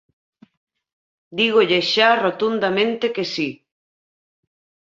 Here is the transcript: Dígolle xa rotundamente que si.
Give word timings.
Dígolle 1.39 1.79
xa 1.91 2.09
rotundamente 2.25 3.05
que 3.15 3.25
si. 3.33 3.49